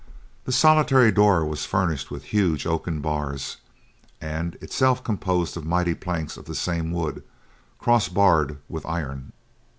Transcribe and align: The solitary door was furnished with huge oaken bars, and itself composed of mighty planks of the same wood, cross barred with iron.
The 0.45 0.51
solitary 0.51 1.11
door 1.11 1.45
was 1.45 1.67
furnished 1.67 2.09
with 2.09 2.23
huge 2.23 2.65
oaken 2.65 3.01
bars, 3.01 3.57
and 4.19 4.55
itself 4.59 5.03
composed 5.03 5.55
of 5.57 5.63
mighty 5.63 5.93
planks 5.93 6.37
of 6.37 6.45
the 6.45 6.55
same 6.55 6.89
wood, 6.91 7.21
cross 7.79 8.09
barred 8.09 8.57
with 8.67 8.83
iron. 8.87 9.31